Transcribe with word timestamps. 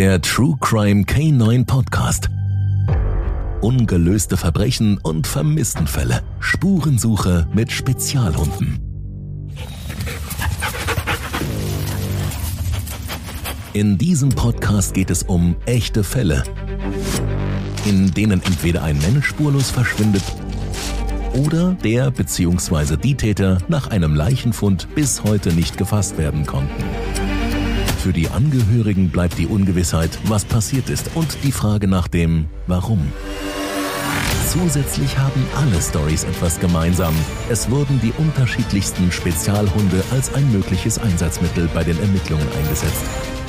Der 0.00 0.18
True 0.22 0.56
Crime 0.58 1.02
K9 1.02 1.66
Podcast. 1.66 2.30
Ungelöste 3.60 4.38
Verbrechen 4.38 4.96
und 4.96 5.26
Vermisstenfälle. 5.26 6.22
Spurensuche 6.38 7.46
mit 7.52 7.70
Spezialhunden. 7.70 8.78
In 13.74 13.98
diesem 13.98 14.30
Podcast 14.30 14.94
geht 14.94 15.10
es 15.10 15.22
um 15.22 15.56
echte 15.66 16.02
Fälle, 16.02 16.44
in 17.84 18.10
denen 18.14 18.42
entweder 18.42 18.82
ein 18.82 18.96
Mensch 19.00 19.26
spurlos 19.26 19.68
verschwindet 19.68 20.24
oder 21.34 21.74
der 21.74 22.10
bzw. 22.10 22.96
die 22.96 23.16
Täter 23.16 23.58
nach 23.68 23.88
einem 23.88 24.14
Leichenfund 24.14 24.88
bis 24.94 25.24
heute 25.24 25.52
nicht 25.52 25.76
gefasst 25.76 26.16
werden 26.16 26.46
konnten. 26.46 26.84
Für 28.02 28.14
die 28.14 28.28
Angehörigen 28.28 29.10
bleibt 29.10 29.36
die 29.36 29.46
Ungewissheit, 29.46 30.18
was 30.24 30.46
passiert 30.46 30.88
ist 30.88 31.14
und 31.14 31.44
die 31.44 31.52
Frage 31.52 31.86
nach 31.86 32.08
dem 32.08 32.46
Warum. 32.66 33.12
Zusätzlich 34.48 35.18
haben 35.18 35.46
alle 35.54 35.82
Stories 35.82 36.24
etwas 36.24 36.58
gemeinsam. 36.60 37.14
Es 37.50 37.70
wurden 37.70 38.00
die 38.00 38.14
unterschiedlichsten 38.16 39.12
Spezialhunde 39.12 40.02
als 40.12 40.32
ein 40.32 40.50
mögliches 40.50 40.98
Einsatzmittel 40.98 41.68
bei 41.74 41.84
den 41.84 42.00
Ermittlungen 42.00 42.48
eingesetzt. 42.62 43.04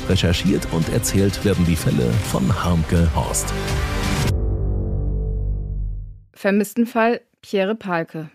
Recherchiert 0.09 0.67
und 0.73 0.89
erzählt 0.89 1.45
werden 1.45 1.65
die 1.65 1.77
Fälle 1.77 2.11
von 2.29 2.43
Harmke 2.61 3.09
Horst. 3.15 3.53
Vermisstenfall 6.33 7.21
Pierre 7.41 7.75
Palke. 7.75 8.29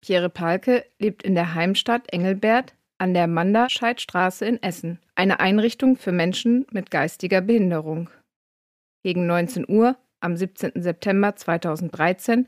Pierre 0.00 0.28
Palke 0.28 0.84
lebt 0.98 1.22
in 1.22 1.36
der 1.36 1.54
Heimstadt 1.54 2.12
Engelbert 2.12 2.74
an 3.00 3.14
der 3.14 3.26
Manderscheidstraße 3.26 4.44
in 4.44 4.62
Essen, 4.62 4.98
eine 5.14 5.40
Einrichtung 5.40 5.96
für 5.96 6.12
Menschen 6.12 6.66
mit 6.70 6.90
geistiger 6.90 7.40
Behinderung. 7.40 8.10
Gegen 9.02 9.26
19 9.26 9.66
Uhr 9.66 9.96
am 10.20 10.36
17. 10.36 10.72
September 10.74 11.34
2013 11.34 12.46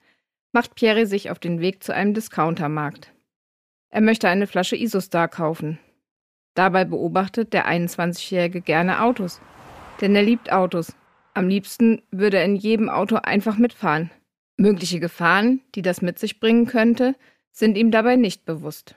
macht 0.52 0.74
Pierre 0.74 1.06
sich 1.06 1.30
auf 1.30 1.38
den 1.38 1.60
Weg 1.60 1.82
zu 1.82 1.94
einem 1.94 2.12
Discountermarkt. 2.12 3.14
Er 3.88 4.02
möchte 4.02 4.28
eine 4.28 4.46
Flasche 4.46 4.76
Isostar 4.76 5.28
kaufen. 5.28 5.78
Dabei 6.54 6.84
beobachtet 6.84 7.54
der 7.54 7.66
21-Jährige 7.66 8.60
gerne 8.60 9.02
Autos, 9.02 9.40
denn 10.02 10.14
er 10.14 10.22
liebt 10.22 10.52
Autos. 10.52 10.94
Am 11.32 11.48
liebsten 11.48 12.02
würde 12.10 12.36
er 12.36 12.44
in 12.44 12.56
jedem 12.56 12.90
Auto 12.90 13.16
einfach 13.16 13.56
mitfahren. 13.56 14.10
Mögliche 14.58 15.00
Gefahren, 15.00 15.62
die 15.74 15.80
das 15.80 16.02
mit 16.02 16.18
sich 16.18 16.40
bringen 16.40 16.66
könnte, 16.66 17.14
sind 17.52 17.78
ihm 17.78 17.90
dabei 17.90 18.16
nicht 18.16 18.44
bewusst. 18.44 18.96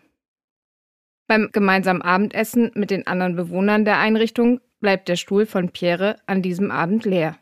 Beim 1.28 1.50
gemeinsamen 1.52 2.04
Abendessen 2.04 2.72
mit 2.76 2.92
den 2.92 3.08
anderen 3.08 3.36
Bewohnern 3.36 3.84
der 3.84 3.98
Einrichtung 3.98 4.62
bleibt 4.80 5.08
der 5.10 5.16
Stuhl 5.16 5.48
von 5.48 5.70
Pierre 5.70 6.18
an 6.28 6.44
diesem 6.44 6.70
Abend 6.70 7.06
leer. 7.06 7.38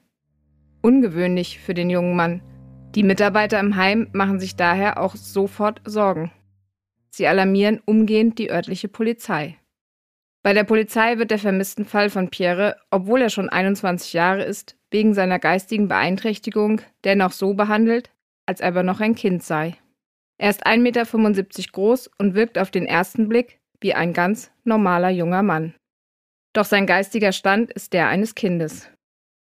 Ungewöhnlich 0.81 1.59
für 1.59 1.73
den 1.73 1.89
jungen 1.89 2.15
Mann. 2.15 2.41
Die 2.95 3.03
Mitarbeiter 3.03 3.59
im 3.59 3.75
Heim 3.75 4.07
machen 4.13 4.39
sich 4.39 4.55
daher 4.55 5.01
auch 5.01 5.15
sofort 5.15 5.81
Sorgen. 5.83 6.31
Sie 7.09 7.27
alarmieren 7.27 7.81
umgehend 7.85 8.39
die 8.39 8.51
örtliche 8.51 8.87
Polizei. 8.87 9.57
Bei 10.43 10.53
der 10.53 10.63
Polizei 10.63 11.17
wird 11.17 11.31
der 11.31 11.39
vermissten 11.39 11.85
Fall 11.85 12.09
von 12.09 12.29
Pierre, 12.29 12.77
obwohl 12.91 13.21
er 13.21 13.29
schon 13.29 13.49
21 13.49 14.13
Jahre 14.13 14.43
ist, 14.43 14.77
wegen 14.91 15.13
seiner 15.13 15.39
geistigen 15.39 15.87
Beeinträchtigung 15.87 16.81
dennoch 17.03 17.31
so 17.31 17.53
behandelt, 17.53 18.11
als 18.45 18.61
ob 18.61 18.75
er 18.75 18.83
noch 18.83 18.99
ein 18.99 19.15
Kind 19.15 19.43
sei. 19.43 19.75
Er 20.37 20.49
ist 20.49 20.65
1,75 20.65 20.77
Meter 20.79 21.71
groß 21.71 22.11
und 22.17 22.33
wirkt 22.33 22.57
auf 22.57 22.71
den 22.71 22.85
ersten 22.85 23.29
Blick 23.29 23.59
wie 23.83 23.93
ein 23.93 24.13
ganz 24.13 24.51
normaler 24.63 25.09
junger 25.09 25.43
Mann. 25.43 25.75
Doch 26.53 26.65
sein 26.65 26.87
geistiger 26.87 27.31
Stand 27.31 27.71
ist 27.71 27.93
der 27.93 28.07
eines 28.07 28.35
Kindes. 28.35 28.89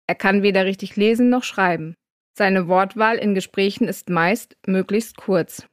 Er 0.08 0.16
kann 0.16 0.44
weder 0.44 0.66
richtig 0.66 0.95
lesen 0.95 1.30
noch 1.30 1.44
schreiben. 1.44 1.95
Seine 2.38 2.67
Wortwahl 2.67 3.17
in 3.17 3.33
Gesprächen 3.33 3.88
ist 3.88 4.09
meist 4.09 4.57
möglichst 4.68 5.18
kurz. 5.18 5.68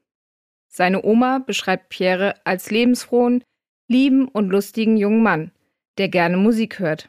Seine 0.69 1.05
Oma 1.05 1.41
beschreibt 1.41 1.89
Pierre 1.89 2.35
als 2.45 2.71
lebensfrohen, 2.71 3.45
lieben 3.89 4.29
und 4.29 4.49
lustigen 4.49 4.97
jungen 4.97 5.23
Mann, 5.23 5.51
der 5.99 6.09
gerne 6.09 6.37
Musik 6.37 6.79
hört. 6.79 7.09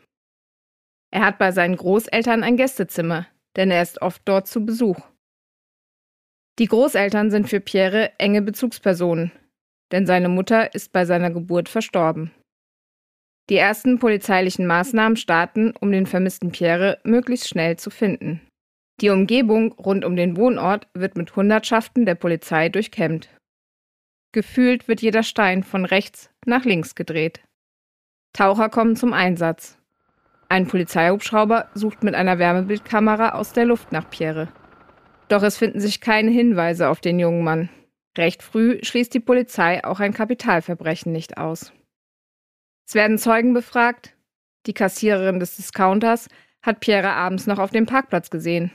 Er 1.12 1.24
hat 1.24 1.38
bei 1.38 1.52
seinen 1.52 1.78
Großeltern 1.78 2.44
ein 2.44 2.58
Gästezimmer, 2.58 3.28
denn 3.56 3.70
er 3.72 3.84
ist 3.84 4.02
oft 4.02 4.22
dort 4.26 4.48
zu 4.48 4.66
Besuch. 4.66 5.00
Die 6.60 6.66
Großeltern 6.66 7.32
sind 7.32 7.48
für 7.48 7.60
Pierre 7.60 8.12
enge 8.20 8.42
Bezugspersonen, 8.42 9.32
denn 9.94 10.08
seine 10.08 10.28
Mutter 10.28 10.74
ist 10.74 10.92
bei 10.92 11.06
seiner 11.06 11.30
Geburt 11.30 11.70
verstorben. 11.70 12.32
Die 13.50 13.58
ersten 13.58 14.00
polizeilichen 14.00 14.66
Maßnahmen 14.66 15.18
starten, 15.18 15.74
um 15.80 15.92
den 15.92 16.08
vermissten 16.08 16.52
Pierre 16.52 16.98
möglichst 17.04 17.48
schnell 17.48 17.78
zu 17.78 17.92
finden. 17.92 18.42
Die 19.02 19.10
Umgebung 19.10 19.72
rund 19.74 20.04
um 20.04 20.16
den 20.16 20.36
Wohnort 20.36 20.88
wird 20.96 21.16
mit 21.16 21.36
Hundertschaften 21.36 22.06
der 22.06 22.16
Polizei 22.16 22.70
durchkämmt. 22.70 23.30
Gefühlt 24.32 24.88
wird 24.88 25.02
jeder 25.02 25.22
Stein 25.22 25.64
von 25.64 25.86
rechts 25.86 26.32
nach 26.46 26.66
links 26.66 26.96
gedreht. 26.96 27.42
Taucher 28.34 28.70
kommen 28.70 28.96
zum 28.96 29.14
Einsatz. 29.14 29.78
Ein 30.50 30.68
Polizeihubschrauber 30.68 31.70
sucht 31.76 32.04
mit 32.04 32.16
einer 32.16 32.40
Wärmebildkamera 32.40 33.34
aus 33.34 33.54
der 33.54 33.66
Luft 33.66 33.92
nach 33.92 34.10
Pierre. 34.10 34.48
Doch 35.28 35.44
es 35.44 35.58
finden 35.58 35.80
sich 35.80 36.02
keine 36.02 36.32
Hinweise 36.32 36.90
auf 36.90 37.00
den 37.00 37.20
jungen 37.20 37.44
Mann. 37.44 37.70
Recht 38.18 38.44
früh 38.44 38.80
schließt 38.84 39.14
die 39.14 39.20
Polizei 39.20 39.84
auch 39.84 40.00
ein 40.00 40.14
Kapitalverbrechen 40.14 41.12
nicht 41.12 41.38
aus. 41.38 41.74
Es 42.88 42.96
werden 42.96 43.18
Zeugen 43.18 43.54
befragt. 43.54 44.16
Die 44.66 44.74
Kassiererin 44.74 45.40
des 45.40 45.56
Discounters 45.56 46.30
hat 46.62 46.80
Pierre 46.80 47.12
abends 47.14 47.48
noch 47.48 47.60
auf 47.60 47.72
dem 47.72 47.86
Parkplatz 47.86 48.30
gesehen. 48.30 48.72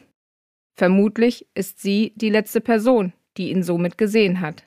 Vermutlich 0.75 1.47
ist 1.54 1.81
sie 1.81 2.12
die 2.16 2.31
letzte 2.31 2.60
Person, 2.60 3.12
die 3.37 3.50
ihn 3.50 3.62
somit 3.62 3.97
gesehen 3.97 4.41
hat. 4.41 4.66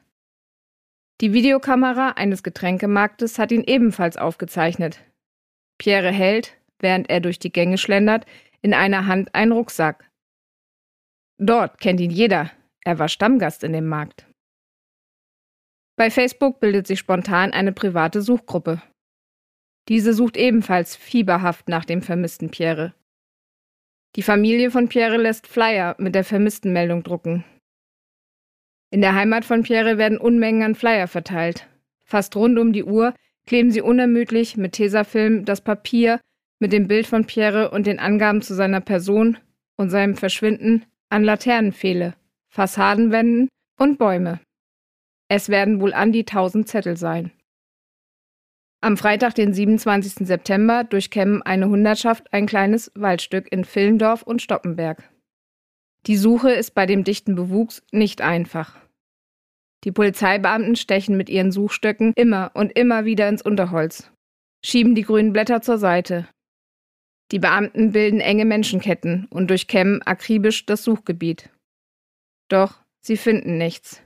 Die 1.22 1.34
Videokamera 1.34 2.12
eines 2.12 2.42
Getränkemarktes 2.42 3.38
hat 3.38 3.52
ihn 3.52 3.64
ebenfalls 3.64 4.18
aufgezeichnet. 4.18 5.00
Pierre 5.78 6.12
hält, 6.12 6.58
während 6.80 7.10
er 7.10 7.20
durch 7.20 7.40
die 7.40 7.52
Gänge 7.52 7.78
schlendert, 7.78 8.26
in 8.62 8.74
einer 8.74 9.06
Hand 9.06 9.36
einen 9.36 9.52
Rucksack. 9.52 10.10
Dort 11.38 11.80
kennt 11.80 12.00
ihn 12.00 12.12
jeder, 12.12 12.52
er 12.84 13.00
war 13.00 13.08
Stammgast 13.08 13.64
in 13.64 13.74
dem 13.74 13.88
Markt. 13.88 14.26
Bei 16.02 16.10
Facebook 16.10 16.60
bildet 16.60 16.88
sich 16.88 16.98
spontan 16.98 17.54
eine 17.54 17.72
private 17.72 18.24
Suchgruppe. 18.24 18.82
Diese 19.88 20.16
sucht 20.16 20.36
ebenfalls 20.36 20.96
fieberhaft 20.96 21.70
nach 21.70 21.86
dem 21.86 22.02
vermissten 22.02 22.50
Pierre. 22.50 22.96
Die 24.16 24.24
Familie 24.24 24.72
von 24.72 24.90
Pierre 24.90 25.18
lässt 25.18 25.46
Flyer 25.46 25.96
mit 26.00 26.16
der 26.16 26.24
vermissten 26.24 26.74
Meldung 26.74 27.04
drucken. 27.04 27.46
In 28.90 29.02
der 29.02 29.14
Heimat 29.14 29.46
von 29.46 29.62
Pierre 29.62 30.00
werden 30.00 30.18
Unmengen 30.18 30.64
an 30.64 30.74
Flyer 30.74 31.08
verteilt. 31.08 31.68
Fast 32.04 32.36
rund 32.36 32.58
um 32.58 32.74
die 32.74 32.84
Uhr 32.84 33.14
kleben 33.46 33.70
sie 33.70 33.82
unermüdlich 33.82 34.58
mit 34.58 34.72
Tesafilm 34.72 35.46
das 35.46 35.62
Papier 35.62 36.20
mit 36.58 36.74
dem 36.74 36.88
Bild 36.88 37.06
von 37.06 37.28
Pierre 37.28 37.70
und 37.70 37.86
den 37.86 38.00
Angaben 38.00 38.42
zu 38.42 38.56
seiner 38.56 38.82
Person 38.82 39.38
und 39.78 39.92
seinem 39.92 40.16
Verschwinden 40.16 40.84
an 41.10 41.24
Laternenpfähle, 41.24 42.16
Fassadenwänden 42.50 43.50
und 43.78 44.00
Bäume. 44.00 44.40
Es 45.34 45.48
werden 45.48 45.80
wohl 45.80 45.94
an 45.94 46.12
die 46.12 46.26
1000 46.28 46.68
Zettel 46.68 46.98
sein. 46.98 47.32
Am 48.82 48.98
Freitag, 48.98 49.34
den 49.34 49.54
27. 49.54 50.28
September, 50.28 50.84
durchkämmen 50.84 51.42
eine 51.42 51.70
Hundertschaft 51.70 52.34
ein 52.34 52.48
kleines 52.48 52.92
Waldstück 52.96 53.50
in 53.50 53.64
Villendorf 53.64 54.24
und 54.24 54.42
Stoppenberg. 54.42 55.10
Die 56.06 56.18
Suche 56.18 56.52
ist 56.52 56.72
bei 56.72 56.86
dem 56.86 57.06
dichten 57.06 57.36
Bewuchs 57.36 57.82
nicht 57.94 58.20
einfach. 58.20 58.76
Die 59.86 59.94
Polizeibeamten 59.94 60.76
stechen 60.76 61.16
mit 61.16 61.30
ihren 61.30 61.54
Suchstöcken 61.54 62.12
immer 62.18 62.52
und 62.54 62.78
immer 62.78 63.06
wieder 63.06 63.30
ins 63.30 63.42
Unterholz, 63.42 64.12
schieben 64.66 64.96
die 64.96 65.04
grünen 65.04 65.32
Blätter 65.32 65.62
zur 65.62 65.78
Seite. 65.78 66.28
Die 67.32 67.40
Beamten 67.40 67.94
bilden 67.94 68.20
enge 68.20 68.44
Menschenketten 68.44 69.28
und 69.30 69.50
durchkämmen 69.50 70.02
akribisch 70.02 70.66
das 70.66 70.84
Suchgebiet. 70.84 71.50
Doch 72.50 72.84
sie 73.00 73.16
finden 73.16 73.58
nichts 73.58 74.04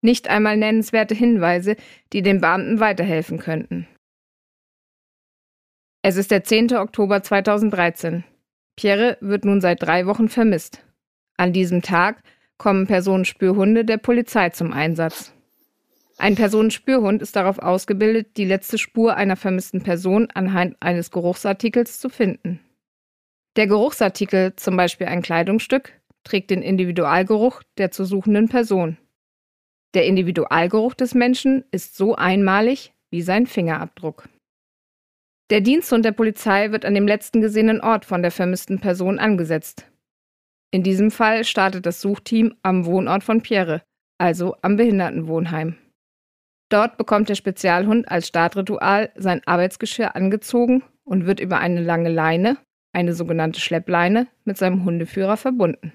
nicht 0.00 0.28
einmal 0.28 0.56
nennenswerte 0.56 1.14
Hinweise, 1.14 1.76
die 2.12 2.22
den 2.22 2.40
Beamten 2.40 2.80
weiterhelfen 2.80 3.38
könnten. 3.38 3.86
Es 6.02 6.16
ist 6.16 6.30
der 6.30 6.44
10. 6.44 6.76
Oktober 6.76 7.22
2013. 7.22 8.24
Pierre 8.76 9.18
wird 9.20 9.44
nun 9.44 9.60
seit 9.60 9.82
drei 9.82 10.06
Wochen 10.06 10.28
vermisst. 10.28 10.84
An 11.36 11.52
diesem 11.52 11.82
Tag 11.82 12.22
kommen 12.58 12.86
Personenspürhunde 12.86 13.84
der 13.84 13.98
Polizei 13.98 14.50
zum 14.50 14.72
Einsatz. 14.72 15.32
Ein 16.18 16.34
Personenspürhund 16.34 17.20
ist 17.20 17.36
darauf 17.36 17.58
ausgebildet, 17.58 18.36
die 18.36 18.46
letzte 18.46 18.78
Spur 18.78 19.16
einer 19.16 19.36
vermissten 19.36 19.82
Person 19.82 20.28
anhand 20.32 20.76
eines 20.80 21.10
Geruchsartikels 21.10 22.00
zu 22.00 22.08
finden. 22.08 22.60
Der 23.56 23.66
Geruchsartikel, 23.66 24.54
zum 24.56 24.76
Beispiel 24.76 25.08
ein 25.08 25.22
Kleidungsstück, 25.22 25.92
trägt 26.24 26.50
den 26.50 26.62
Individualgeruch 26.62 27.62
der 27.78 27.90
zu 27.90 28.04
suchenden 28.04 28.48
Person. 28.48 28.96
Der 29.96 30.04
Individualgeruch 30.04 30.92
des 30.92 31.14
Menschen 31.14 31.64
ist 31.70 31.96
so 31.96 32.16
einmalig 32.16 32.92
wie 33.10 33.22
sein 33.22 33.46
Fingerabdruck. 33.46 34.28
Der 35.48 35.62
Diensthund 35.62 36.04
der 36.04 36.12
Polizei 36.12 36.70
wird 36.70 36.84
an 36.84 36.94
dem 36.94 37.08
letzten 37.08 37.40
gesehenen 37.40 37.80
Ort 37.80 38.04
von 38.04 38.20
der 38.20 38.30
vermissten 38.30 38.78
Person 38.78 39.18
angesetzt. 39.18 39.90
In 40.70 40.82
diesem 40.82 41.10
Fall 41.10 41.44
startet 41.44 41.86
das 41.86 42.02
Suchteam 42.02 42.56
am 42.62 42.84
Wohnort 42.84 43.24
von 43.24 43.40
Pierre, 43.40 43.80
also 44.18 44.54
am 44.60 44.76
Behindertenwohnheim. 44.76 45.78
Dort 46.68 46.98
bekommt 46.98 47.30
der 47.30 47.34
Spezialhund 47.34 48.06
als 48.10 48.28
Startritual 48.28 49.10
sein 49.16 49.40
Arbeitsgeschirr 49.46 50.14
angezogen 50.14 50.82
und 51.04 51.24
wird 51.24 51.40
über 51.40 51.58
eine 51.60 51.80
lange 51.80 52.10
Leine, 52.10 52.58
eine 52.92 53.14
sogenannte 53.14 53.60
Schleppleine, 53.60 54.26
mit 54.44 54.58
seinem 54.58 54.84
Hundeführer 54.84 55.38
verbunden. 55.38 55.94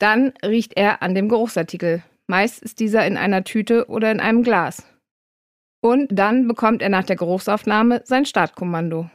Dann 0.00 0.32
riecht 0.44 0.76
er 0.76 1.02
an 1.02 1.14
dem 1.14 1.28
Geruchsartikel. 1.28 2.02
Meist 2.26 2.62
ist 2.62 2.80
dieser 2.80 3.06
in 3.06 3.16
einer 3.16 3.44
Tüte 3.44 3.88
oder 3.88 4.10
in 4.10 4.20
einem 4.20 4.42
Glas. 4.42 4.84
Und 5.80 6.08
dann 6.10 6.48
bekommt 6.48 6.82
er 6.82 6.88
nach 6.88 7.04
der 7.04 7.16
Geruchsaufnahme 7.16 8.02
sein 8.04 8.26
Startkommando. 8.26 9.08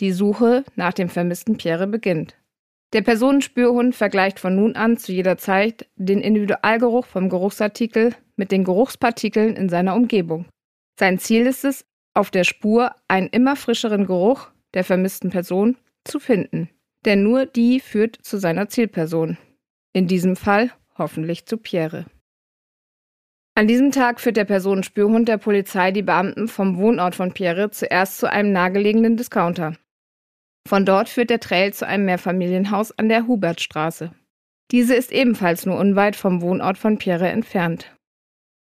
Die 0.00 0.12
Suche 0.12 0.64
nach 0.74 0.92
dem 0.92 1.08
vermissten 1.08 1.56
Pierre 1.56 1.86
beginnt. 1.86 2.36
Der 2.92 3.02
Personenspürhund 3.02 3.94
vergleicht 3.94 4.40
von 4.40 4.56
nun 4.56 4.74
an 4.74 4.96
zu 4.96 5.12
jeder 5.12 5.38
Zeit 5.38 5.88
den 5.96 6.20
Individualgeruch 6.20 7.06
vom 7.06 7.28
Geruchsartikel 7.28 8.14
mit 8.36 8.50
den 8.50 8.64
Geruchspartikeln 8.64 9.56
in 9.56 9.68
seiner 9.68 9.94
Umgebung. 9.94 10.46
Sein 10.98 11.18
Ziel 11.18 11.46
ist 11.46 11.64
es, 11.64 11.86
auf 12.14 12.30
der 12.30 12.44
Spur 12.44 12.94
einen 13.08 13.28
immer 13.28 13.56
frischeren 13.56 14.06
Geruch 14.06 14.48
der 14.74 14.84
vermissten 14.84 15.30
Person 15.30 15.76
zu 16.04 16.18
finden. 16.18 16.68
Denn 17.04 17.22
nur 17.22 17.46
die 17.46 17.80
führt 17.80 18.18
zu 18.22 18.38
seiner 18.38 18.68
Zielperson. 18.68 19.38
In 19.92 20.06
diesem 20.06 20.36
Fall 20.36 20.70
hoffentlich 20.98 21.46
zu 21.46 21.56
Pierre. 21.56 22.06
An 23.54 23.68
diesem 23.68 23.90
Tag 23.90 24.20
führt 24.20 24.38
der 24.38 24.46
Personenspürhund 24.46 25.28
der 25.28 25.36
Polizei 25.36 25.90
die 25.90 26.02
Beamten 26.02 26.48
vom 26.48 26.78
Wohnort 26.78 27.14
von 27.14 27.32
Pierre 27.32 27.70
zuerst 27.70 28.18
zu 28.18 28.30
einem 28.30 28.52
nahegelegenen 28.52 29.16
Discounter. 29.16 29.76
Von 30.66 30.86
dort 30.86 31.08
führt 31.08 31.28
der 31.28 31.40
Trail 31.40 31.74
zu 31.74 31.86
einem 31.86 32.06
Mehrfamilienhaus 32.06 32.96
an 32.98 33.08
der 33.08 33.26
Hubertstraße. 33.26 34.12
Diese 34.70 34.94
ist 34.94 35.12
ebenfalls 35.12 35.66
nur 35.66 35.78
unweit 35.78 36.16
vom 36.16 36.40
Wohnort 36.40 36.78
von 36.78 36.96
Pierre 36.96 37.28
entfernt. 37.28 37.94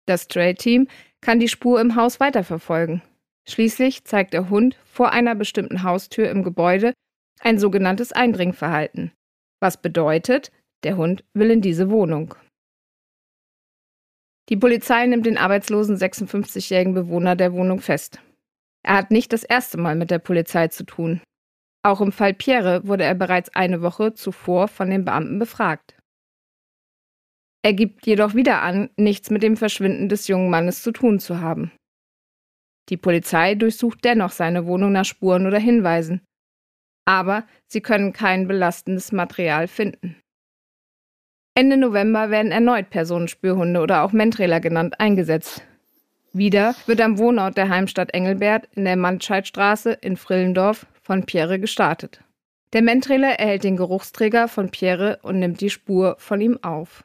Das 0.07 0.27
Trail-Team 0.27 0.87
kann 1.21 1.39
die 1.39 1.47
Spur 1.47 1.79
im 1.79 1.95
Haus 1.95 2.19
weiterverfolgen. 2.19 3.03
Schließlich 3.47 4.03
zeigt 4.05 4.33
der 4.33 4.49
Hund 4.49 4.77
vor 4.85 5.11
einer 5.11 5.35
bestimmten 5.35 5.83
Haustür 5.83 6.29
im 6.29 6.43
Gebäude 6.43 6.93
ein 7.39 7.59
sogenanntes 7.59 8.11
Eindringverhalten, 8.11 9.11
was 9.59 9.81
bedeutet, 9.81 10.51
der 10.83 10.97
Hund 10.97 11.23
will 11.33 11.51
in 11.51 11.61
diese 11.61 11.89
Wohnung. 11.89 12.35
Die 14.49 14.57
Polizei 14.57 15.05
nimmt 15.05 15.25
den 15.25 15.37
arbeitslosen 15.37 15.95
56-jährigen 15.95 16.93
Bewohner 16.93 17.35
der 17.35 17.53
Wohnung 17.53 17.79
fest. 17.79 18.19
Er 18.83 18.95
hat 18.95 19.11
nicht 19.11 19.31
das 19.31 19.43
erste 19.43 19.77
Mal 19.77 19.95
mit 19.95 20.11
der 20.11 20.19
Polizei 20.19 20.67
zu 20.67 20.83
tun. 20.83 21.21
Auch 21.83 22.01
im 22.01 22.11
Fall 22.11 22.33
Pierre 22.33 22.85
wurde 22.85 23.03
er 23.03 23.15
bereits 23.15 23.49
eine 23.55 23.81
Woche 23.81 24.13
zuvor 24.13 24.67
von 24.67 24.89
den 24.89 25.05
Beamten 25.05 25.39
befragt. 25.39 25.95
Er 27.63 27.73
gibt 27.73 28.07
jedoch 28.07 28.33
wieder 28.33 28.61
an, 28.61 28.89
nichts 28.97 29.29
mit 29.29 29.43
dem 29.43 29.55
Verschwinden 29.55 30.09
des 30.09 30.27
jungen 30.27 30.49
Mannes 30.49 30.81
zu 30.81 30.91
tun 30.91 31.19
zu 31.19 31.39
haben. 31.39 31.71
Die 32.89 32.97
Polizei 32.97 33.55
durchsucht 33.55 34.03
dennoch 34.03 34.31
seine 34.31 34.65
Wohnung 34.65 34.91
nach 34.91 35.05
Spuren 35.05 35.45
oder 35.45 35.59
Hinweisen. 35.59 36.21
Aber 37.05 37.45
sie 37.67 37.81
können 37.81 38.13
kein 38.13 38.47
belastendes 38.47 39.11
Material 39.11 39.67
finden. 39.67 40.19
Ende 41.53 41.75
November 41.75 42.29
werden 42.29 42.51
erneut 42.51 42.89
Personenspürhunde 42.89 43.81
oder 43.81 44.03
auch 44.03 44.13
Mentrailer 44.13 44.61
genannt 44.61 44.99
eingesetzt. 44.99 45.63
Wieder 46.31 46.75
wird 46.85 47.01
am 47.01 47.17
Wohnort 47.17 47.57
der 47.57 47.67
Heimstadt 47.67 48.13
Engelbert 48.13 48.69
in 48.73 48.85
der 48.85 48.95
Mantscheidstraße 48.95 49.91
in 49.91 50.15
Frillendorf 50.15 50.85
von 51.01 51.25
Pierre 51.25 51.59
gestartet. 51.59 52.23
Der 52.71 52.81
Mentrailer 52.81 53.37
erhält 53.37 53.65
den 53.65 53.75
Geruchsträger 53.75 54.47
von 54.47 54.71
Pierre 54.71 55.19
und 55.23 55.39
nimmt 55.39 55.59
die 55.59 55.69
Spur 55.69 56.15
von 56.19 56.39
ihm 56.39 56.57
auf. 56.63 57.03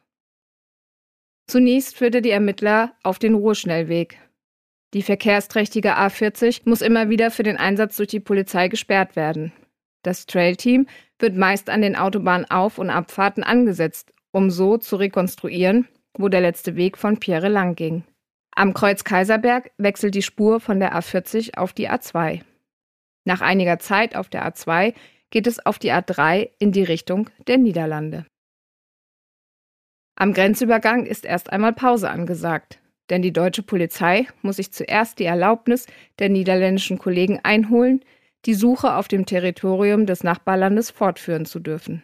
Zunächst 1.48 1.96
führte 1.96 2.22
die 2.22 2.30
Ermittler 2.30 2.92
auf 3.02 3.18
den 3.18 3.34
Ruheschnellweg. 3.34 4.18
Die 4.94 5.02
verkehrsträchtige 5.02 5.96
A40 5.96 6.62
muss 6.64 6.82
immer 6.82 7.08
wieder 7.08 7.32
für 7.32 7.42
den 7.42 7.56
Einsatz 7.56 7.96
durch 7.96 8.08
die 8.08 8.20
Polizei 8.20 8.68
gesperrt 8.68 9.16
werden. 9.16 9.52
Das 10.02 10.26
Trailteam 10.26 10.86
wird 11.18 11.36
meist 11.36 11.68
an 11.68 11.82
den 11.82 11.96
Autobahnauf- 11.96 12.78
und 12.78 12.90
Abfahrten 12.90 13.42
angesetzt, 13.42 14.12
um 14.36 14.50
so 14.50 14.76
zu 14.76 14.96
rekonstruieren, 14.96 15.88
wo 16.18 16.28
der 16.28 16.42
letzte 16.42 16.76
Weg 16.76 16.98
von 16.98 17.18
Pierre 17.18 17.48
lang 17.48 17.74
ging. 17.74 18.04
Am 18.54 18.74
Kreuz 18.74 19.02
Kaiserberg 19.02 19.70
wechselt 19.78 20.14
die 20.14 20.20
Spur 20.20 20.60
von 20.60 20.78
der 20.78 20.94
A40 20.94 21.56
auf 21.56 21.72
die 21.72 21.88
A2. 21.88 22.42
Nach 23.24 23.40
einiger 23.40 23.78
Zeit 23.78 24.14
auf 24.14 24.28
der 24.28 24.46
A2 24.46 24.92
geht 25.30 25.46
es 25.46 25.64
auf 25.64 25.78
die 25.78 25.90
A3 25.90 26.50
in 26.58 26.70
die 26.70 26.82
Richtung 26.82 27.30
der 27.46 27.56
Niederlande. 27.56 28.26
Am 30.16 30.34
Grenzübergang 30.34 31.06
ist 31.06 31.24
erst 31.24 31.50
einmal 31.50 31.72
Pause 31.72 32.10
angesagt, 32.10 32.78
denn 33.08 33.22
die 33.22 33.32
deutsche 33.32 33.62
Polizei 33.62 34.28
muss 34.42 34.56
sich 34.56 34.70
zuerst 34.70 35.18
die 35.18 35.24
Erlaubnis 35.24 35.86
der 36.18 36.28
niederländischen 36.28 36.98
Kollegen 36.98 37.40
einholen, 37.42 38.04
die 38.44 38.54
Suche 38.54 38.96
auf 38.96 39.08
dem 39.08 39.24
Territorium 39.24 40.04
des 40.04 40.24
Nachbarlandes 40.24 40.90
fortführen 40.90 41.46
zu 41.46 41.58
dürfen. 41.58 42.02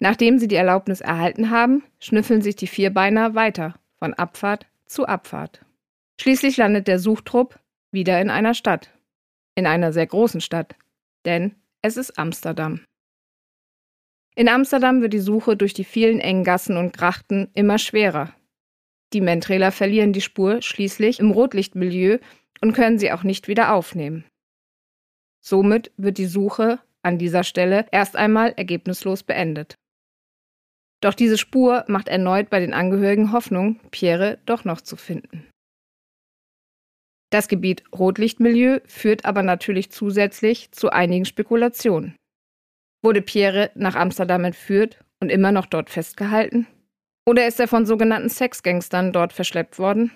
Nachdem 0.00 0.38
sie 0.38 0.48
die 0.48 0.56
Erlaubnis 0.56 1.00
erhalten 1.00 1.50
haben, 1.50 1.82
schnüffeln 1.98 2.40
sich 2.40 2.56
die 2.56 2.66
Vierbeiner 2.66 3.34
weiter 3.34 3.74
von 3.98 4.14
Abfahrt 4.14 4.66
zu 4.86 5.06
Abfahrt. 5.06 5.64
Schließlich 6.20 6.56
landet 6.56 6.88
der 6.88 6.98
Suchtrupp 6.98 7.58
wieder 7.90 8.20
in 8.20 8.30
einer 8.30 8.54
Stadt, 8.54 8.90
in 9.54 9.66
einer 9.66 9.92
sehr 9.92 10.06
großen 10.06 10.40
Stadt, 10.40 10.76
denn 11.24 11.54
es 11.82 11.96
ist 11.96 12.18
Amsterdam. 12.18 12.80
In 14.36 14.48
Amsterdam 14.48 15.00
wird 15.00 15.12
die 15.12 15.18
Suche 15.18 15.56
durch 15.56 15.74
die 15.74 15.84
vielen 15.84 16.20
engen 16.20 16.44
Gassen 16.44 16.76
und 16.76 16.96
Grachten 16.96 17.48
immer 17.54 17.78
schwerer. 17.78 18.34
Die 19.12 19.20
Mentrailer 19.20 19.72
verlieren 19.72 20.12
die 20.12 20.20
Spur 20.20 20.62
schließlich 20.62 21.18
im 21.18 21.32
Rotlichtmilieu 21.32 22.18
und 22.60 22.72
können 22.72 22.98
sie 22.98 23.10
auch 23.10 23.24
nicht 23.24 23.48
wieder 23.48 23.72
aufnehmen. 23.72 24.24
Somit 25.40 25.90
wird 25.96 26.18
die 26.18 26.26
Suche 26.26 26.78
an 27.02 27.18
dieser 27.18 27.42
Stelle 27.42 27.86
erst 27.90 28.16
einmal 28.16 28.52
ergebnislos 28.56 29.22
beendet. 29.22 29.76
Doch 31.00 31.14
diese 31.14 31.38
Spur 31.38 31.84
macht 31.86 32.08
erneut 32.08 32.50
bei 32.50 32.60
den 32.60 32.72
Angehörigen 32.74 33.32
Hoffnung, 33.32 33.80
Pierre 33.90 34.38
doch 34.46 34.64
noch 34.64 34.80
zu 34.80 34.96
finden. 34.96 35.48
Das 37.30 37.48
Gebiet 37.48 37.84
Rotlichtmilieu 37.92 38.80
führt 38.86 39.24
aber 39.24 39.42
natürlich 39.42 39.90
zusätzlich 39.90 40.72
zu 40.72 40.90
einigen 40.90 41.26
Spekulationen. 41.26 42.16
Wurde 43.04 43.22
Pierre 43.22 43.70
nach 43.74 43.94
Amsterdam 43.94 44.44
entführt 44.44 44.98
und 45.20 45.30
immer 45.30 45.52
noch 45.52 45.66
dort 45.66 45.90
festgehalten? 45.90 46.66
Oder 47.28 47.46
ist 47.46 47.60
er 47.60 47.68
von 47.68 47.84
sogenannten 47.84 48.30
Sexgangstern 48.30 49.12
dort 49.12 49.32
verschleppt 49.32 49.78
worden? 49.78 50.12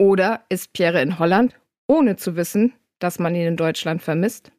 Oder 0.00 0.44
ist 0.48 0.72
Pierre 0.72 1.02
in 1.02 1.18
Holland, 1.18 1.58
ohne 1.88 2.16
zu 2.16 2.36
wissen, 2.36 2.72
dass 3.00 3.18
man 3.18 3.34
ihn 3.34 3.46
in 3.46 3.56
Deutschland 3.56 4.00
vermisst? 4.00 4.52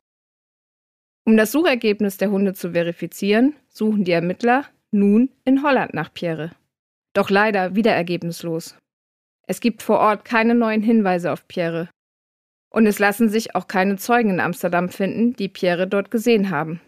Um 1.26 1.38
das 1.38 1.52
Suchergebnis 1.52 2.18
der 2.18 2.30
Hunde 2.30 2.54
zu 2.54 2.74
verifizieren, 2.74 3.56
suchen 3.70 4.04
die 4.04 4.12
Ermittler 4.12 4.66
nun 4.96 5.30
in 5.44 5.62
Holland 5.62 5.94
nach 5.94 6.12
Pierre. 6.14 6.52
Doch 7.14 7.30
leider 7.30 7.76
wieder 7.76 7.92
ergebnislos. 7.92 8.76
Es 9.48 9.60
gibt 9.60 9.84
vor 9.84 10.00
Ort 10.00 10.26
keine 10.26 10.56
neuen 10.56 10.82
Hinweise 10.82 11.32
auf 11.32 11.48
Pierre. 11.48 11.90
Und 12.70 12.88
es 12.88 13.00
lassen 13.00 13.30
sich 13.30 13.56
auch 13.56 13.68
keine 13.68 13.98
Zeugen 13.98 14.32
in 14.32 14.40
Amsterdam 14.40 14.90
finden, 14.90 15.34
die 15.34 15.48
Pierre 15.48 15.88
dort 15.88 16.12
gesehen 16.12 16.50
haben. 16.50 16.82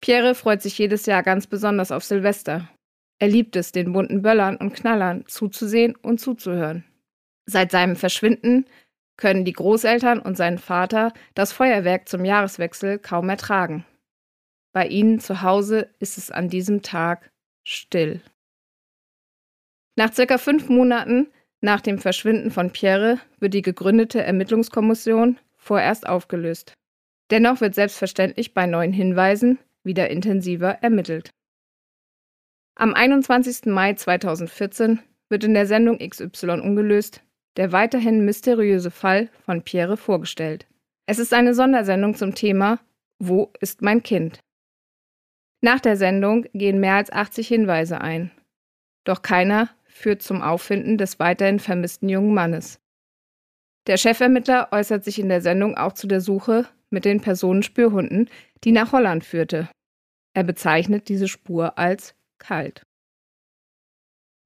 Pierre 0.00 0.34
freut 0.34 0.62
sich 0.62 0.78
jedes 0.78 1.06
Jahr 1.06 1.22
ganz 1.22 1.46
besonders 1.46 1.90
auf 1.90 2.04
Silvester. 2.04 2.68
Er 3.18 3.28
liebt 3.28 3.56
es, 3.56 3.72
den 3.72 3.92
bunten 3.92 4.22
Böllern 4.22 4.56
und 4.56 4.74
Knallern 4.74 5.24
zuzusehen 5.26 5.96
und 5.96 6.20
zuzuhören. 6.20 6.84
Seit 7.46 7.70
seinem 7.70 7.96
Verschwinden 7.96 8.66
können 9.16 9.44
die 9.44 9.52
Großeltern 9.52 10.18
und 10.20 10.36
sein 10.36 10.58
Vater 10.58 11.12
das 11.34 11.52
Feuerwerk 11.52 12.08
zum 12.08 12.24
Jahreswechsel 12.24 12.98
kaum 12.98 13.28
ertragen. 13.30 13.84
Bei 14.76 14.88
ihnen 14.88 15.20
zu 15.20 15.40
Hause 15.40 15.88
ist 16.00 16.18
es 16.18 16.30
an 16.30 16.50
diesem 16.50 16.82
Tag 16.82 17.30
still. 17.66 18.20
Nach 19.96 20.12
circa 20.12 20.36
fünf 20.36 20.68
Monaten 20.68 21.28
nach 21.62 21.80
dem 21.80 21.98
Verschwinden 21.98 22.50
von 22.50 22.70
Pierre 22.70 23.18
wird 23.40 23.54
die 23.54 23.62
gegründete 23.62 24.22
Ermittlungskommission 24.22 25.38
vorerst 25.56 26.06
aufgelöst. 26.06 26.74
Dennoch 27.30 27.62
wird 27.62 27.74
selbstverständlich 27.74 28.52
bei 28.52 28.66
neuen 28.66 28.92
Hinweisen 28.92 29.58
wieder 29.82 30.10
intensiver 30.10 30.72
ermittelt. 30.82 31.30
Am 32.74 32.92
21. 32.92 33.72
Mai 33.72 33.94
2014 33.94 35.00
wird 35.30 35.42
in 35.44 35.54
der 35.54 35.66
Sendung 35.66 36.06
XY 36.06 36.60
ungelöst 36.60 37.22
der 37.56 37.72
weiterhin 37.72 38.26
mysteriöse 38.26 38.90
Fall 38.90 39.30
von 39.46 39.62
Pierre 39.62 39.96
vorgestellt. 39.96 40.66
Es 41.06 41.18
ist 41.18 41.32
eine 41.32 41.54
Sondersendung 41.54 42.14
zum 42.14 42.34
Thema 42.34 42.78
Wo 43.18 43.50
ist 43.60 43.80
mein 43.80 44.02
Kind? 44.02 44.38
Nach 45.60 45.80
der 45.80 45.96
Sendung 45.96 46.46
gehen 46.52 46.80
mehr 46.80 46.94
als 46.94 47.10
80 47.10 47.48
Hinweise 47.48 48.00
ein. 48.00 48.30
Doch 49.04 49.22
keiner 49.22 49.70
führt 49.86 50.22
zum 50.22 50.42
Auffinden 50.42 50.98
des 50.98 51.18
weiterhin 51.18 51.58
vermissten 51.58 52.08
jungen 52.08 52.34
Mannes. 52.34 52.80
Der 53.86 53.96
Chefermittler 53.96 54.68
äußert 54.72 55.04
sich 55.04 55.18
in 55.18 55.28
der 55.28 55.40
Sendung 55.40 55.76
auch 55.76 55.92
zu 55.92 56.06
der 56.06 56.20
Suche 56.20 56.66
mit 56.90 57.04
den 57.04 57.20
Personenspürhunden, 57.20 58.28
die 58.64 58.72
nach 58.72 58.92
Holland 58.92 59.24
führte. 59.24 59.68
Er 60.34 60.44
bezeichnet 60.44 61.08
diese 61.08 61.28
Spur 61.28 61.78
als 61.78 62.14
kalt. 62.38 62.82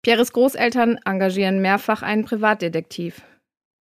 Pierres 0.02 0.33
Großeltern 0.33 0.99
engagieren 1.05 1.61
mehrfach 1.61 2.02
einen 2.02 2.25
Privatdetektiv. 2.25 3.23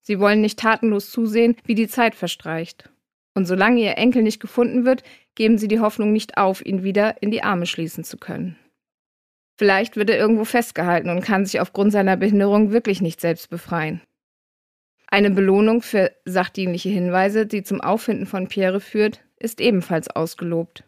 Sie 0.01 0.19
wollen 0.19 0.41
nicht 0.41 0.59
tatenlos 0.59 1.11
zusehen, 1.11 1.55
wie 1.63 1.75
die 1.75 1.87
Zeit 1.87 2.15
verstreicht. 2.15 2.89
Und 3.39 3.45
solange 3.45 3.79
ihr 3.79 3.97
Enkel 3.97 4.21
nicht 4.21 4.41
gefunden 4.41 4.83
wird, 4.83 5.01
geben 5.33 5.57
sie 5.57 5.69
die 5.69 5.79
Hoffnung 5.79 6.11
nicht 6.11 6.35
auf, 6.35 6.65
ihn 6.65 6.83
wieder 6.83 7.23
in 7.23 7.31
die 7.31 7.41
Arme 7.41 7.67
schließen 7.67 8.03
zu 8.03 8.17
können. 8.17 8.57
Vielleicht 9.57 9.95
wird 9.95 10.09
er 10.09 10.17
irgendwo 10.17 10.43
festgehalten 10.43 11.09
und 11.09 11.21
kann 11.21 11.45
sich 11.45 11.61
aufgrund 11.61 11.93
seiner 11.93 12.17
Behinderung 12.17 12.73
wirklich 12.73 12.99
nicht 12.99 13.21
selbst 13.21 13.49
befreien. 13.49 14.01
Eine 15.07 15.31
Belohnung 15.31 15.81
für 15.81 16.11
sachdienliche 16.25 16.89
Hinweise, 16.89 17.45
die 17.45 17.63
zum 17.63 17.79
Auffinden 17.79 18.25
von 18.25 18.49
Pierre 18.49 18.81
führt, 18.81 19.23
ist 19.37 19.61
ebenfalls 19.61 20.09
ausgelobt. 20.09 20.83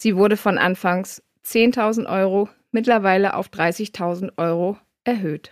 Sie 0.00 0.14
wurde 0.14 0.36
von 0.36 0.58
anfangs 0.58 1.24
10.000 1.44 2.08
Euro 2.08 2.48
mittlerweile 2.70 3.34
auf 3.34 3.48
30.000 3.48 4.30
Euro 4.36 4.78
erhöht. 5.02 5.50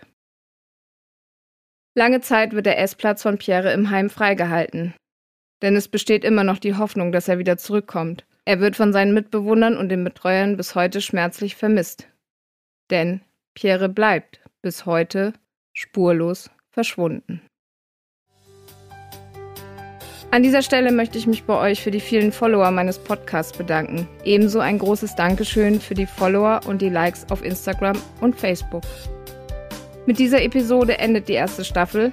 Lange 1.95 2.21
Zeit 2.21 2.53
wird 2.53 2.65
der 2.65 2.79
Essplatz 2.79 3.23
von 3.23 3.37
Pierre 3.37 3.73
im 3.73 3.89
Heim 3.89 4.09
freigehalten. 4.09 4.93
Denn 5.65 5.75
es 5.75 5.87
besteht 5.87 6.23
immer 6.23 6.43
noch 6.43 6.59
die 6.59 6.75
Hoffnung, 6.75 7.11
dass 7.11 7.27
er 7.27 7.39
wieder 7.39 7.57
zurückkommt. 7.57 8.23
Er 8.45 8.59
wird 8.59 8.75
von 8.75 8.93
seinen 8.93 9.15
Mitbewohnern 9.15 9.77
und 9.77 9.89
den 9.89 10.03
Betreuern 10.03 10.57
bis 10.57 10.75
heute 10.75 11.01
schmerzlich 11.01 11.55
vermisst. 11.55 12.07
Denn 12.91 13.21
Pierre 13.55 13.89
bleibt 13.89 14.41
bis 14.61 14.85
heute 14.85 15.33
spurlos 15.73 16.51
verschwunden. 16.69 17.41
An 20.29 20.43
dieser 20.43 20.61
Stelle 20.61 20.91
möchte 20.91 21.17
ich 21.17 21.25
mich 21.25 21.45
bei 21.45 21.57
euch 21.57 21.81
für 21.81 21.89
die 21.89 21.99
vielen 21.99 22.31
Follower 22.31 22.69
meines 22.69 22.99
Podcasts 22.99 23.57
bedanken. 23.57 24.07
Ebenso 24.23 24.59
ein 24.59 24.77
großes 24.77 25.15
Dankeschön 25.15 25.81
für 25.81 25.95
die 25.95 26.05
Follower 26.05 26.59
und 26.67 26.79
die 26.83 26.89
Likes 26.89 27.25
auf 27.31 27.43
Instagram 27.43 27.99
und 28.21 28.35
Facebook. 28.35 28.83
Mit 30.05 30.19
dieser 30.19 30.43
Episode 30.43 30.99
endet 30.99 31.27
die 31.27 31.33
erste 31.33 31.65
Staffel 31.65 32.11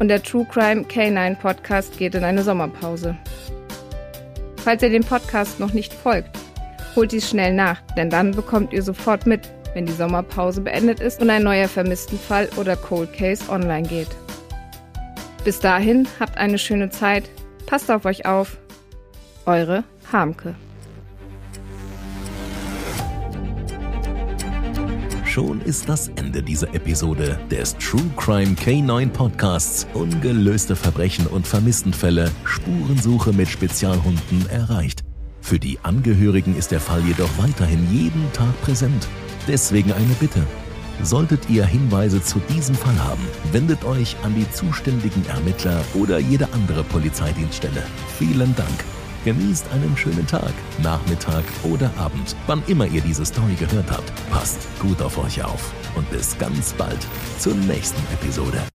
und 0.00 0.08
der 0.08 0.22
True 0.22 0.46
Crime 0.50 0.82
K9 0.82 1.36
Podcast 1.36 1.98
geht 1.98 2.14
in 2.14 2.24
eine 2.24 2.42
Sommerpause. 2.42 3.16
Falls 4.56 4.82
ihr 4.82 4.90
dem 4.90 5.04
Podcast 5.04 5.60
noch 5.60 5.72
nicht 5.72 5.92
folgt, 5.92 6.38
holt 6.94 7.12
dies 7.12 7.28
schnell 7.28 7.52
nach, 7.52 7.80
denn 7.96 8.10
dann 8.10 8.32
bekommt 8.32 8.72
ihr 8.72 8.82
sofort 8.82 9.26
mit, 9.26 9.50
wenn 9.74 9.86
die 9.86 9.92
Sommerpause 9.92 10.60
beendet 10.60 11.00
ist 11.00 11.20
und 11.20 11.30
ein 11.30 11.42
neuer 11.42 11.68
Vermisstenfall 11.68 12.48
oder 12.56 12.76
Cold 12.76 13.12
Case 13.12 13.48
online 13.50 13.88
geht. 13.88 14.10
Bis 15.44 15.58
dahin 15.60 16.06
habt 16.20 16.36
eine 16.38 16.58
schöne 16.58 16.90
Zeit, 16.90 17.28
Passt 17.72 17.90
auf 17.90 18.04
euch 18.04 18.26
auf. 18.26 18.58
Eure 19.46 19.84
Harmke. 20.12 20.54
Schon 25.32 25.62
ist 25.62 25.88
das 25.88 26.08
Ende 26.16 26.42
dieser 26.42 26.74
Episode 26.74 27.40
des 27.50 27.74
True 27.78 28.04
Crime 28.18 28.54
K9 28.54 29.08
Podcasts 29.08 29.86
Ungelöste 29.94 30.76
Verbrechen 30.76 31.26
und 31.26 31.46
Vermisstenfälle 31.46 32.30
Spurensuche 32.44 33.32
mit 33.32 33.48
Spezialhunden 33.48 34.46
erreicht. 34.50 35.02
Für 35.40 35.58
die 35.58 35.78
Angehörigen 35.82 36.54
ist 36.54 36.70
der 36.70 36.80
Fall 36.80 37.00
jedoch 37.06 37.30
weiterhin 37.38 37.90
jeden 37.90 38.30
Tag 38.34 38.60
präsent. 38.60 39.08
Deswegen 39.48 39.94
eine 39.94 40.14
Bitte. 40.20 40.42
Solltet 41.02 41.48
ihr 41.48 41.64
Hinweise 41.64 42.22
zu 42.22 42.38
diesem 42.54 42.74
Fall 42.74 43.02
haben, 43.02 43.26
wendet 43.52 43.86
euch 43.86 44.14
an 44.24 44.34
die 44.34 44.50
zuständigen 44.52 45.24
Ermittler 45.28 45.82
oder 45.94 46.18
jede 46.18 46.52
andere 46.52 46.84
Polizeidienststelle. 46.84 47.82
Vielen 48.18 48.54
Dank. 48.54 48.84
Genießt 49.24 49.70
einen 49.72 49.96
schönen 49.96 50.26
Tag, 50.26 50.52
Nachmittag 50.82 51.44
oder 51.62 51.90
Abend, 51.96 52.34
wann 52.46 52.62
immer 52.66 52.86
ihr 52.86 53.00
diese 53.02 53.24
Story 53.24 53.54
gehört 53.54 53.90
habt. 53.90 54.12
Passt 54.30 54.66
gut 54.80 55.00
auf 55.00 55.16
euch 55.18 55.42
auf 55.44 55.72
und 55.94 56.10
bis 56.10 56.36
ganz 56.38 56.72
bald 56.72 57.06
zur 57.38 57.54
nächsten 57.54 58.02
Episode. 58.12 58.71